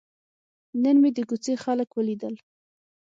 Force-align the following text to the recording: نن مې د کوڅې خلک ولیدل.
نن 0.83 0.95
مې 1.01 1.09
د 1.15 1.19
کوڅې 1.29 1.53
خلک 1.63 1.89
ولیدل. 1.93 2.35